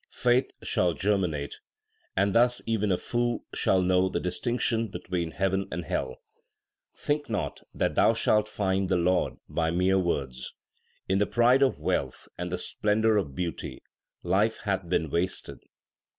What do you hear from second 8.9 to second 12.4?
Lord by mere words. In the pride of wealth